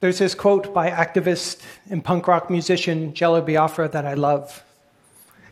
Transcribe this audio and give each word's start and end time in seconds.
There's 0.00 0.18
this 0.18 0.34
quote 0.34 0.72
by 0.72 0.90
activist 0.90 1.60
and 1.90 2.02
punk 2.02 2.26
rock 2.26 2.48
musician 2.48 3.12
Jello 3.12 3.42
Biafra 3.42 3.90
that 3.90 4.06
I 4.06 4.14
love. 4.14 4.64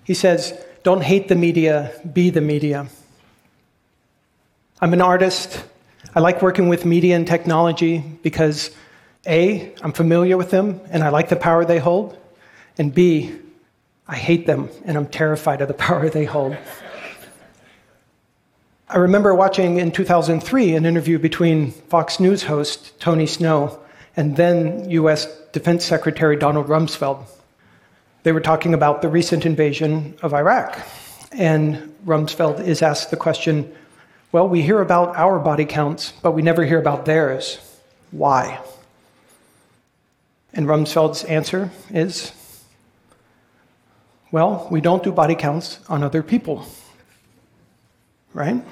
He 0.04 0.14
says, 0.14 0.58
Don't 0.82 1.02
hate 1.02 1.28
the 1.28 1.34
media, 1.34 1.92
be 2.10 2.30
the 2.30 2.40
media. 2.40 2.86
I'm 4.80 4.94
an 4.94 5.02
artist. 5.02 5.62
I 6.14 6.20
like 6.20 6.40
working 6.40 6.70
with 6.70 6.86
media 6.86 7.14
and 7.14 7.26
technology 7.26 8.02
because 8.22 8.70
A, 9.26 9.74
I'm 9.82 9.92
familiar 9.92 10.38
with 10.38 10.50
them 10.50 10.80
and 10.88 11.04
I 11.04 11.10
like 11.10 11.28
the 11.28 11.36
power 11.36 11.66
they 11.66 11.78
hold, 11.78 12.16
and 12.78 12.94
B, 12.94 13.34
I 14.06 14.16
hate 14.16 14.46
them 14.46 14.70
and 14.86 14.96
I'm 14.96 15.08
terrified 15.08 15.60
of 15.60 15.68
the 15.68 15.74
power 15.86 16.08
they 16.08 16.24
hold. 16.24 16.56
I 18.88 18.96
remember 18.96 19.34
watching 19.34 19.76
in 19.76 19.92
2003 19.92 20.74
an 20.74 20.86
interview 20.86 21.18
between 21.18 21.72
Fox 21.72 22.18
News 22.18 22.44
host 22.44 22.98
Tony 22.98 23.26
Snow 23.26 23.78
and 24.18 24.36
then 24.36 24.90
US 24.90 25.26
Defense 25.52 25.84
Secretary 25.84 26.36
Donald 26.36 26.66
Rumsfeld. 26.66 27.24
They 28.24 28.32
were 28.32 28.40
talking 28.40 28.74
about 28.74 29.00
the 29.00 29.08
recent 29.08 29.46
invasion 29.46 30.18
of 30.22 30.34
Iraq. 30.34 30.76
And 31.30 31.94
Rumsfeld 32.04 32.66
is 32.66 32.82
asked 32.82 33.12
the 33.12 33.16
question 33.16 33.72
well, 34.32 34.48
we 34.48 34.60
hear 34.60 34.82
about 34.82 35.16
our 35.16 35.38
body 35.38 35.64
counts, 35.64 36.12
but 36.20 36.32
we 36.32 36.42
never 36.42 36.64
hear 36.64 36.78
about 36.78 37.06
theirs. 37.06 37.58
Why? 38.10 38.60
And 40.52 40.66
Rumsfeld's 40.66 41.22
answer 41.24 41.70
is 41.88 42.32
well, 44.32 44.66
we 44.68 44.80
don't 44.80 45.04
do 45.04 45.12
body 45.12 45.36
counts 45.36 45.78
on 45.88 46.02
other 46.02 46.24
people. 46.24 46.66
Right? 48.34 48.64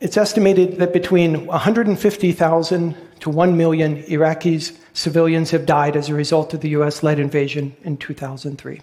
It's 0.00 0.16
estimated 0.16 0.78
that 0.78 0.92
between 0.92 1.46
150,000 1.46 2.96
to 3.20 3.30
1 3.30 3.56
million 3.56 4.02
Iraqis, 4.04 4.76
civilians, 4.92 5.50
have 5.50 5.66
died 5.66 5.96
as 5.96 6.08
a 6.08 6.14
result 6.14 6.52
of 6.52 6.60
the 6.60 6.70
US 6.70 7.02
led 7.02 7.18
invasion 7.18 7.76
in 7.84 7.96
2003. 7.96 8.80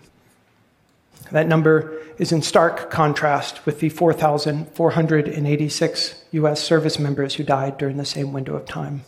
That 1.31 1.47
number 1.47 2.01
is 2.17 2.31
in 2.31 2.41
stark 2.41 2.89
contrast 2.89 3.63
with 3.65 3.79
the 3.79 3.89
4,486 3.89 6.23
US 6.31 6.61
service 6.61 6.99
members 6.99 7.35
who 7.35 7.43
died 7.43 7.77
during 7.77 7.97
the 7.97 8.05
same 8.05 8.33
window 8.33 8.55
of 8.55 8.65
time. 8.65 9.01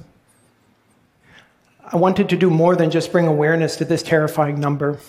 I 1.86 1.98
wanted 1.98 2.30
to 2.30 2.38
do 2.38 2.50
more 2.50 2.76
than 2.76 2.92
just 2.92 3.12
bring 3.12 3.28
awareness 3.28 3.76
to 3.78 3.86
this 3.86 4.04
terrifying 4.04 4.60
number. 4.60 5.00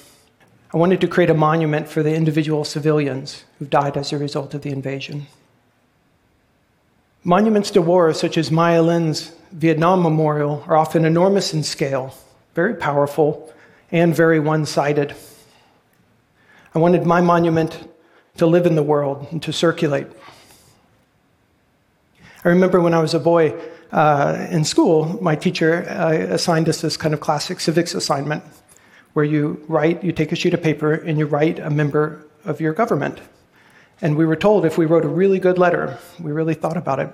I 0.72 0.76
wanted 0.76 1.00
to 1.02 1.08
create 1.08 1.30
a 1.30 1.34
monument 1.34 1.88
for 1.88 2.02
the 2.02 2.14
individual 2.14 2.64
civilians 2.64 3.44
who 3.58 3.66
died 3.66 3.96
as 3.96 4.12
a 4.12 4.18
result 4.18 4.54
of 4.54 4.62
the 4.62 4.70
invasion. 4.70 5.26
Monuments 7.26 7.70
to 7.70 7.80
war, 7.80 8.12
such 8.12 8.36
as 8.36 8.50
Maya 8.50 8.82
Lin's 8.82 9.32
Vietnam 9.50 10.02
Memorial, 10.02 10.62
are 10.66 10.76
often 10.76 11.06
enormous 11.06 11.54
in 11.54 11.62
scale, 11.62 12.14
very 12.54 12.74
powerful, 12.74 13.50
and 13.90 14.14
very 14.14 14.38
one 14.38 14.66
sided. 14.66 15.16
I 16.74 16.80
wanted 16.80 17.06
my 17.06 17.22
monument 17.22 17.88
to 18.36 18.46
live 18.46 18.66
in 18.66 18.74
the 18.74 18.82
world 18.82 19.26
and 19.30 19.42
to 19.42 19.54
circulate. 19.54 20.06
I 22.44 22.50
remember 22.50 22.82
when 22.82 22.92
I 22.92 23.00
was 23.00 23.14
a 23.14 23.18
boy 23.18 23.58
uh, 23.90 24.46
in 24.50 24.62
school, 24.62 25.18
my 25.22 25.34
teacher 25.34 25.88
uh, 25.88 26.34
assigned 26.34 26.68
us 26.68 26.82
this 26.82 26.98
kind 26.98 27.14
of 27.14 27.20
classic 27.20 27.58
civics 27.58 27.94
assignment 27.94 28.44
where 29.14 29.24
you 29.24 29.64
write, 29.66 30.04
you 30.04 30.12
take 30.12 30.30
a 30.32 30.36
sheet 30.36 30.52
of 30.52 30.62
paper 30.62 30.92
and 30.92 31.18
you 31.18 31.24
write 31.24 31.58
a 31.58 31.70
member 31.70 32.26
of 32.44 32.60
your 32.60 32.74
government. 32.74 33.18
And 34.00 34.16
we 34.16 34.26
were 34.26 34.36
told 34.36 34.64
if 34.64 34.76
we 34.76 34.86
wrote 34.86 35.04
a 35.04 35.08
really 35.08 35.38
good 35.38 35.58
letter, 35.58 35.98
we 36.20 36.32
really 36.32 36.54
thought 36.54 36.76
about 36.76 36.98
it, 36.98 37.10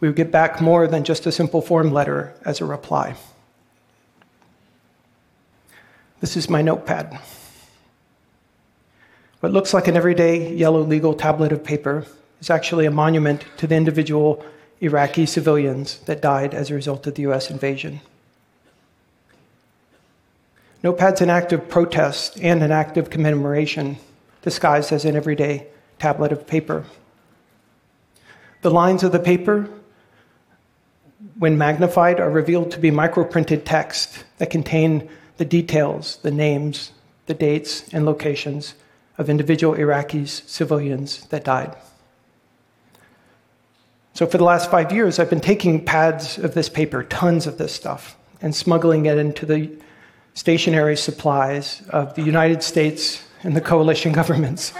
we 0.00 0.08
would 0.08 0.16
get 0.16 0.30
back 0.30 0.60
more 0.60 0.86
than 0.86 1.04
just 1.04 1.26
a 1.26 1.32
simple 1.32 1.62
form 1.62 1.92
letter 1.92 2.34
as 2.44 2.60
a 2.60 2.64
reply. 2.64 3.14
This 6.20 6.36
is 6.36 6.48
my 6.48 6.62
notepad. 6.62 7.18
What 9.40 9.52
looks 9.52 9.74
like 9.74 9.88
an 9.88 9.96
everyday 9.96 10.54
yellow 10.54 10.82
legal 10.82 11.14
tablet 11.14 11.50
of 11.50 11.64
paper 11.64 12.06
is 12.40 12.50
actually 12.50 12.86
a 12.86 12.90
monument 12.90 13.44
to 13.56 13.66
the 13.66 13.74
individual 13.74 14.44
Iraqi 14.80 15.26
civilians 15.26 15.98
that 16.06 16.22
died 16.22 16.54
as 16.54 16.70
a 16.70 16.74
result 16.74 17.06
of 17.06 17.14
the 17.14 17.22
US 17.22 17.50
invasion. 17.50 18.00
Notepad's 20.82 21.20
an 21.20 21.30
act 21.30 21.52
of 21.52 21.68
protest 21.68 22.38
and 22.40 22.62
an 22.62 22.72
act 22.72 22.96
of 22.96 23.10
commemoration 23.10 23.98
disguised 24.42 24.92
as 24.92 25.04
an 25.04 25.14
everyday 25.14 25.68
tablet 26.02 26.32
of 26.32 26.48
paper. 26.48 26.84
The 28.62 28.72
lines 28.72 29.04
of 29.04 29.12
the 29.12 29.20
paper, 29.20 29.68
when 31.38 31.56
magnified, 31.56 32.18
are 32.18 32.28
revealed 32.28 32.72
to 32.72 32.80
be 32.80 32.90
microprinted 32.90 33.62
text 33.64 34.24
that 34.38 34.50
contain 34.50 35.08
the 35.36 35.44
details, 35.44 36.16
the 36.22 36.32
names, 36.32 36.90
the 37.26 37.34
dates, 37.34 37.88
and 37.92 38.04
locations 38.04 38.74
of 39.16 39.30
individual 39.30 39.76
Iraqis, 39.76 40.48
civilians 40.48 41.24
that 41.26 41.44
died. 41.44 41.76
So, 44.14 44.26
for 44.26 44.38
the 44.38 44.44
last 44.52 44.72
five 44.72 44.90
years, 44.90 45.20
I've 45.20 45.30
been 45.30 45.40
taking 45.52 45.84
pads 45.84 46.36
of 46.36 46.54
this 46.54 46.68
paper, 46.68 47.04
tons 47.04 47.46
of 47.46 47.58
this 47.58 47.72
stuff, 47.72 48.16
and 48.40 48.52
smuggling 48.56 49.06
it 49.06 49.18
into 49.18 49.46
the 49.46 49.70
stationery 50.34 50.96
supplies 50.96 51.82
of 51.90 52.14
the 52.16 52.22
United 52.22 52.64
States 52.64 53.22
and 53.44 53.56
the 53.56 53.60
coalition 53.60 54.12
governments. 54.20 54.72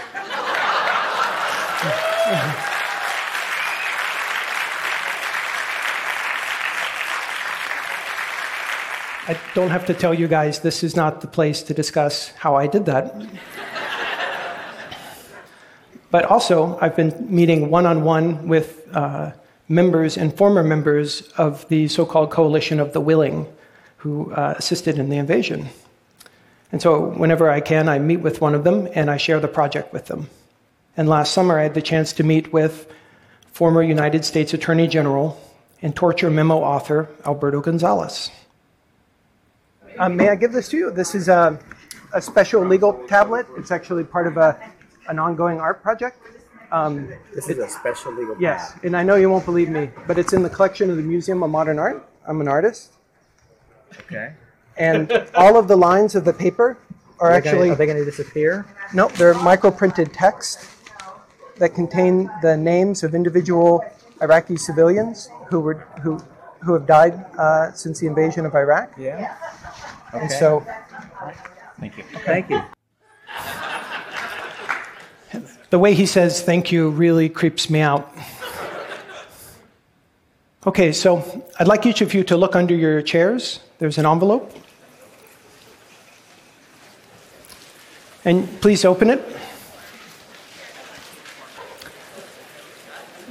I 9.25 9.37
don't 9.53 9.69
have 9.69 9.85
to 9.87 9.93
tell 9.93 10.13
you 10.13 10.29
guys 10.29 10.59
this 10.59 10.83
is 10.83 10.95
not 10.95 11.19
the 11.19 11.27
place 11.27 11.63
to 11.63 11.73
discuss 11.73 12.29
how 12.29 12.55
I 12.55 12.67
did 12.67 12.85
that. 12.85 13.13
but 16.11 16.23
also, 16.25 16.77
I've 16.79 16.95
been 16.95 17.13
meeting 17.29 17.69
one 17.69 17.85
on 17.85 18.05
one 18.05 18.47
with 18.47 18.87
uh, 18.93 19.31
members 19.67 20.17
and 20.17 20.33
former 20.33 20.63
members 20.63 21.23
of 21.37 21.67
the 21.67 21.89
so 21.89 22.05
called 22.05 22.31
Coalition 22.31 22.79
of 22.79 22.93
the 22.93 23.01
Willing 23.01 23.47
who 23.97 24.31
uh, 24.31 24.55
assisted 24.57 24.97
in 24.97 25.09
the 25.09 25.17
invasion. 25.17 25.67
And 26.71 26.81
so, 26.81 27.09
whenever 27.09 27.49
I 27.49 27.59
can, 27.59 27.89
I 27.89 27.99
meet 27.99 28.21
with 28.21 28.39
one 28.39 28.55
of 28.55 28.63
them 28.63 28.87
and 28.95 29.11
I 29.11 29.17
share 29.17 29.41
the 29.41 29.49
project 29.49 29.91
with 29.91 30.05
them. 30.05 30.29
And 30.95 31.09
last 31.09 31.33
summer, 31.33 31.59
I 31.59 31.63
had 31.63 31.73
the 31.73 31.81
chance 31.81 32.13
to 32.13 32.23
meet 32.23 32.53
with 32.53 32.87
former 33.51 33.81
United 33.81 34.23
States 34.25 34.53
Attorney 34.53 34.87
General 34.87 35.39
and 35.81 35.95
torture 35.95 36.29
memo 36.29 36.59
author 36.59 37.09
Alberto 37.25 37.61
Gonzales. 37.61 38.29
Um, 39.97 40.15
may 40.15 40.29
I 40.29 40.35
give 40.35 40.51
this 40.51 40.69
to 40.69 40.77
you? 40.77 40.91
This 40.91 41.15
is 41.15 41.29
a, 41.29 41.59
a, 42.13 42.21
special 42.21 42.65
legal 42.65 42.93
tablet. 43.07 43.45
It's 43.57 43.71
actually 43.71 44.03
part 44.03 44.27
of 44.27 44.37
a, 44.37 44.59
an 45.07 45.19
ongoing 45.19 45.59
art 45.59 45.81
project. 45.81 46.17
Um, 46.71 47.11
this 47.35 47.49
is 47.49 47.59
a 47.59 47.67
special 47.67 48.11
legal 48.13 48.35
Yes, 48.39 48.73
and 48.83 48.97
I 48.97 49.03
know 49.03 49.15
you 49.15 49.29
won't 49.29 49.45
believe 49.45 49.69
me, 49.69 49.91
but 50.07 50.17
it's 50.17 50.33
in 50.33 50.41
the 50.41 50.49
collection 50.49 50.89
of 50.89 50.97
the 50.97 51.03
Museum 51.03 51.43
of 51.43 51.51
Modern 51.51 51.77
Art. 51.77 52.07
I'm 52.27 52.41
an 52.41 52.47
artist. 52.47 52.93
Okay. 54.01 54.33
And 54.77 55.11
all 55.35 55.57
of 55.57 55.67
the 55.67 55.75
lines 55.75 56.15
of 56.15 56.25
the 56.25 56.33
paper 56.33 56.79
are, 57.19 57.29
are 57.29 57.31
actually. 57.31 57.53
Gonna, 57.69 57.73
are 57.73 57.75
they 57.75 57.85
going 57.85 57.99
to 57.99 58.05
disappear? 58.05 58.65
No, 58.95 59.09
they're 59.09 59.35
microprinted 59.35 60.09
text 60.13 60.67
that 61.57 61.73
contain 61.73 62.29
the 62.41 62.57
names 62.57 63.03
of 63.03 63.13
individual 63.15 63.83
Iraqi 64.21 64.57
civilians 64.57 65.29
who 65.49 65.59
were 65.59 65.85
who 66.01 66.19
who 66.61 66.73
have 66.73 66.85
died 66.85 67.13
uh, 67.37 67.71
since 67.73 67.99
the 67.99 68.07
invasion 68.07 68.45
of 68.45 68.55
Iraq. 68.55 68.91
Yeah. 68.97 69.35
Okay. 70.13 70.23
And 70.23 70.31
so. 70.31 70.65
Thank 71.79 71.97
you. 71.97 72.03
Thank 72.25 72.49
you. 72.49 72.61
The 75.69 75.79
way 75.79 75.93
he 75.95 76.05
says 76.05 76.41
thank 76.41 76.71
you 76.71 76.89
really 76.89 77.29
creeps 77.29 77.69
me 77.69 77.81
out. 77.81 78.09
Okay, 80.65 80.93
so 80.93 81.43
I'd 81.59 81.67
like 81.67 81.85
each 81.85 82.01
of 82.01 82.13
you 82.13 82.23
to 82.25 82.37
look 82.37 82.55
under 82.55 82.75
your 82.75 83.01
chairs. 83.01 83.59
There's 83.79 83.97
an 83.97 84.05
envelope. 84.05 84.49
And 88.23 88.47
please 88.61 88.85
open 88.85 89.09
it. 89.09 89.21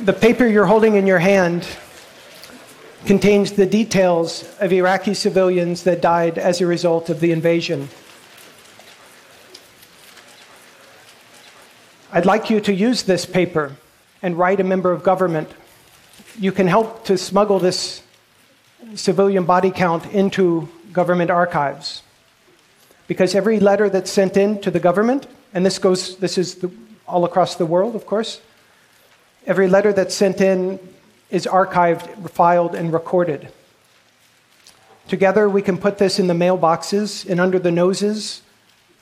The 0.02 0.12
paper 0.12 0.44
you're 0.48 0.66
holding 0.66 0.96
in 0.96 1.06
your 1.06 1.20
hand 1.20 1.64
contains 3.06 3.52
the 3.52 3.66
details 3.66 4.42
of 4.58 4.72
Iraqi 4.72 5.14
civilians 5.14 5.84
that 5.84 6.00
died 6.00 6.38
as 6.38 6.60
a 6.60 6.66
result 6.66 7.08
of 7.08 7.20
the 7.20 7.30
invasion. 7.30 7.88
I'd 12.10 12.26
like 12.26 12.50
you 12.50 12.60
to 12.62 12.74
use 12.74 13.04
this 13.04 13.24
paper 13.24 13.76
and 14.22 14.36
write 14.36 14.58
a 14.58 14.64
member 14.64 14.90
of 14.90 15.04
government. 15.04 15.48
You 16.36 16.50
can 16.50 16.66
help 16.66 17.04
to 17.04 17.16
smuggle 17.16 17.60
this 17.60 18.02
civilian 18.96 19.44
body 19.44 19.70
count 19.70 20.06
into 20.06 20.68
government 20.92 21.30
archives. 21.30 22.02
Because 23.06 23.36
every 23.36 23.60
letter 23.60 23.88
that's 23.88 24.10
sent 24.10 24.36
in 24.36 24.60
to 24.62 24.70
the 24.72 24.80
government, 24.80 25.28
and 25.54 25.64
this 25.64 25.78
goes, 25.78 26.16
this 26.16 26.38
is 26.38 26.56
the, 26.56 26.72
all 27.06 27.24
across 27.24 27.54
the 27.54 27.66
world, 27.66 27.94
of 27.94 28.04
course, 28.04 28.40
Every 29.46 29.68
letter 29.68 29.92
that's 29.92 30.14
sent 30.14 30.40
in 30.40 30.78
is 31.30 31.46
archived, 31.46 32.30
filed, 32.30 32.74
and 32.74 32.92
recorded. 32.92 33.48
Together, 35.08 35.48
we 35.48 35.62
can 35.62 35.78
put 35.78 35.98
this 35.98 36.18
in 36.18 36.26
the 36.26 36.34
mailboxes 36.34 37.28
and 37.28 37.40
under 37.40 37.58
the 37.58 37.70
noses 37.70 38.42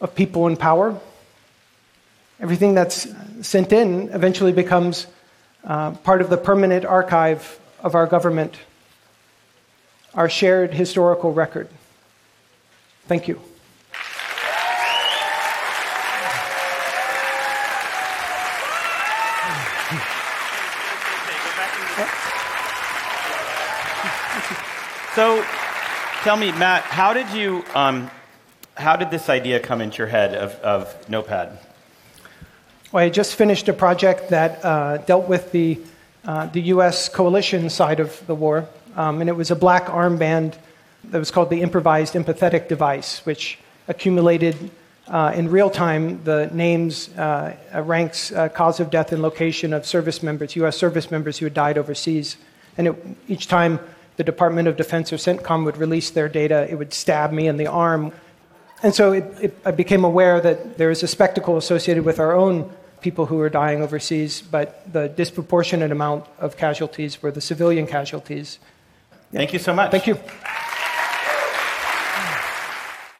of 0.00 0.14
people 0.14 0.46
in 0.46 0.56
power. 0.56 0.98
Everything 2.40 2.75
that's 2.75 3.06
sent 3.42 3.72
in 3.72 4.08
eventually 4.10 4.52
becomes 4.52 5.06
uh, 5.64 5.90
part 5.90 6.22
of 6.22 6.31
the 6.31 6.38
permanent 6.38 6.87
archive 6.87 7.60
of 7.81 7.94
our 7.94 8.06
government, 8.06 8.56
our 10.14 10.28
shared 10.28 10.72
historical 10.72 11.32
record. 11.32 11.69
Thank 13.06 13.28
you. 13.28 13.40
So, 25.20 25.44
tell 26.22 26.38
me, 26.38 26.50
Matt, 26.52 26.81
how 26.81 27.12
did 27.12 27.28
you, 27.28 27.62
um, 27.75 28.11
how 28.75 28.96
did 28.96 29.11
this 29.11 29.28
idea 29.28 29.61
come 29.61 29.82
into 29.82 29.99
your 29.99 30.06
head 30.06 30.34
of, 30.34 30.52
of 30.61 31.11
Notepad? 31.11 31.58
Well, 32.90 33.05
I 33.05 33.11
just 33.11 33.34
finished 33.34 33.69
a 33.69 33.75
project 33.75 34.31
that 34.31 34.64
uh, 34.64 34.96
dealt 34.96 35.28
with 35.28 35.52
the, 35.52 35.78
uh, 36.25 36.46
the 36.46 36.62
U.S. 36.72 37.11
coalition 37.11 37.69
side 37.69 38.00
of 38.00 38.26
the 38.26 38.34
war, 38.34 38.67
um, 38.96 39.20
and 39.20 39.28
it 39.28 39.34
was 39.34 39.50
a 39.50 39.55
black 39.55 39.88
armband 39.88 40.56
that 41.05 41.19
was 41.19 41.31
called 41.31 41.50
the 41.50 41.61
improvised 41.61 42.14
empathetic 42.14 42.66
device, 42.66 43.19
which 43.26 43.58
accumulated 43.88 44.70
uh, 45.08 45.32
in 45.34 45.50
real 45.50 45.69
time 45.69 46.25
the 46.25 46.49
names, 46.55 47.11
uh, 47.19 47.55
ranks, 47.84 48.32
uh, 48.32 48.49
cause 48.49 48.81
of 48.81 48.88
death, 48.88 49.12
and 49.12 49.20
location 49.20 49.75
of 49.75 49.84
service 49.84 50.23
members, 50.23 50.56
U.S. 50.56 50.78
service 50.78 51.11
members 51.11 51.37
who 51.37 51.44
had 51.44 51.52
died 51.52 51.76
overseas. 51.76 52.38
And 52.78 52.87
it, 52.88 52.96
each 53.28 53.49
time 53.49 53.81
the 54.20 54.25
Department 54.25 54.69
of 54.69 54.76
Defense 54.76 55.14
or 55.14 55.17
CENTCOM 55.17 55.64
would 55.64 55.78
release 55.78 56.11
their 56.11 56.28
data, 56.28 56.70
it 56.70 56.75
would 56.75 56.93
stab 56.93 57.32
me 57.32 57.49
in 57.49 57.56
the 57.56 57.67
arm. 57.67 58.12
And 58.82 58.94
so 58.94 59.12
it, 59.12 59.25
it, 59.40 59.58
I 59.64 59.70
became 59.70 60.05
aware 60.05 60.43
that 60.43 60.76
there 60.76 60.90
is 60.90 61.02
a 61.02 61.08
spectacle 61.08 61.56
associated 61.56 62.05
with 62.05 62.20
our 62.20 62.37
own 62.37 62.70
people 63.00 63.25
who 63.25 63.37
were 63.37 63.49
dying 63.49 63.81
overseas, 63.81 64.43
but 64.43 64.84
the 64.93 65.08
disproportionate 65.08 65.90
amount 65.90 66.26
of 66.38 66.58
casualties 66.58 67.22
were 67.22 67.31
the 67.31 67.40
civilian 67.40 67.87
casualties. 67.87 68.58
Thank 69.32 69.55
you 69.55 69.58
so 69.58 69.72
much. 69.72 69.90
Thank 69.90 70.06
you. 70.06 70.19